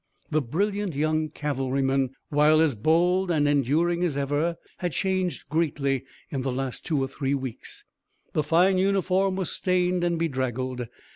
[0.31, 6.41] The brilliant young cavalryman, while as bold and enduring as ever, had changed greatly in
[6.41, 7.85] the last two or three weeks.
[8.33, 10.87] The fine uniform was stained and bedraggled.